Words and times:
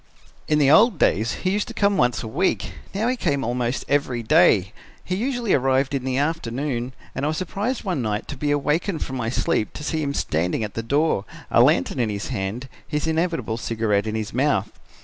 "In 0.47 0.57
the 0.57 0.71
old 0.71 0.97
days 0.97 1.31
he 1.45 1.51
used 1.51 1.67
to 1.67 1.75
come 1.75 1.95
once 1.95 2.23
a 2.23 2.27
week; 2.27 2.71
now 2.91 3.07
he 3.07 3.15
came 3.15 3.43
almost 3.43 3.85
every 3.87 4.23
day. 4.23 4.73
He 5.03 5.13
usually 5.15 5.53
arrived 5.53 5.93
in 5.93 6.05
the 6.05 6.17
afternoon 6.17 6.93
and 7.13 7.23
I 7.23 7.27
was 7.27 7.37
surprised 7.37 7.83
one 7.83 8.01
night 8.01 8.27
to 8.29 8.35
be 8.35 8.49
awakened 8.49 9.03
from 9.03 9.17
my 9.17 9.29
sleep 9.29 9.73
to 9.73 9.83
see 9.83 10.01
him 10.01 10.15
standing 10.15 10.63
at 10.63 10.73
the 10.73 10.81
door, 10.81 11.25
a 11.51 11.61
lantern 11.61 11.99
in 11.99 12.09
his 12.09 12.29
hand, 12.29 12.67
his 12.87 13.05
inevitable 13.05 13.57
cigarette 13.57 14.07
in 14.07 14.15
his 14.15 14.33
mouth. 14.33 14.71